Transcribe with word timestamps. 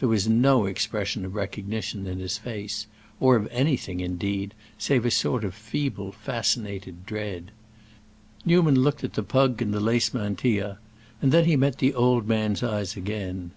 There 0.00 0.08
was 0.08 0.26
no 0.26 0.64
expression 0.64 1.26
of 1.26 1.34
recognition 1.34 2.06
in 2.06 2.18
his 2.18 2.38
face—or 2.38 3.36
of 3.36 3.46
anything 3.50 4.00
indeed 4.00 4.54
save 4.78 5.04
a 5.04 5.10
sort 5.10 5.44
of 5.44 5.54
feeble, 5.54 6.12
fascinated 6.12 7.04
dread; 7.04 7.50
Newman 8.46 8.80
looked 8.80 9.04
at 9.04 9.12
the 9.12 9.22
pug 9.22 9.60
and 9.60 9.74
the 9.74 9.80
lace 9.80 10.14
mantilla, 10.14 10.78
and 11.20 11.30
then 11.30 11.44
he 11.44 11.56
met 11.56 11.76
the 11.76 11.92
old 11.92 12.26
man's 12.26 12.62
eyes 12.62 12.96
again. 12.96 13.50